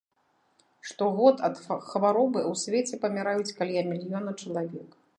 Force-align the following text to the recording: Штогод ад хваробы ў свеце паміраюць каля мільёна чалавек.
Штогод 0.91 1.43
ад 1.51 1.55
хваробы 1.91 2.39
ў 2.51 2.65
свеце 2.65 2.95
паміраюць 3.07 3.55
каля 3.63 3.81
мільёна 3.95 4.31
чалавек. 4.41 5.03